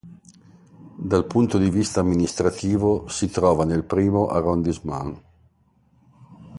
[0.97, 5.21] Dal punto di vista amministrativo si trova nel I° arrondissement.